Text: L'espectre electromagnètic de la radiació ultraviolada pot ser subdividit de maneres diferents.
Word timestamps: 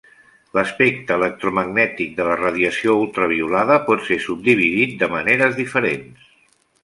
L'espectre 0.57 1.17
electromagnètic 1.19 2.15
de 2.21 2.25
la 2.29 2.37
radiació 2.39 2.95
ultraviolada 3.03 3.77
pot 3.91 4.09
ser 4.09 4.19
subdividit 4.25 4.97
de 5.03 5.11
maneres 5.17 5.57
diferents. 5.63 6.27